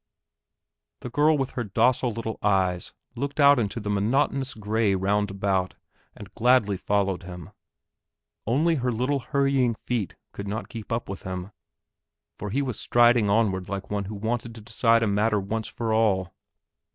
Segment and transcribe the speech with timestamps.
[1.01, 5.75] The girl with her docile little eyes looked out into the monotonous gray round about
[6.17, 7.51] and gladly followed him,
[8.47, 11.49] only her little hurrying feet could not keep up with his,
[12.35, 15.93] for he was striding onward like one who wanted to decide a matter once for
[15.93, 16.33] all.